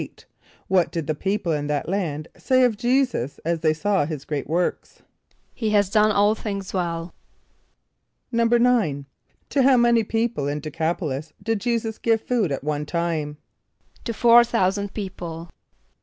= 0.39 0.45
What 0.67 0.91
did 0.91 1.05
the 1.05 1.13
people 1.13 1.51
in 1.51 1.67
that 1.67 1.87
land 1.87 2.27
say 2.35 2.63
of 2.63 2.75
J[=e]´[s+]us 2.75 3.39
as 3.45 3.59
they 3.59 3.71
saw 3.71 4.03
his 4.05 4.25
great 4.25 4.47
works? 4.47 5.03
="He 5.53 5.69
has 5.69 5.91
done 5.91 6.09
all 6.11 6.33
things 6.33 6.73
well."= 6.73 7.13
=9.= 8.33 9.05
To 9.51 9.61
how 9.61 9.77
many 9.77 10.03
people 10.03 10.47
in 10.47 10.59
D[+e] 10.59 10.71
c[)a]p´o 10.71 11.01
l[)i]s 11.09 11.33
did 11.43 11.59
J[=e]´[s+]us 11.61 11.99
give 11.99 12.19
food 12.21 12.51
at 12.51 12.63
one 12.63 12.87
time? 12.87 13.37
=To 14.05 14.11
four 14.11 14.43
thousand 14.43 14.95
people. 14.95 15.51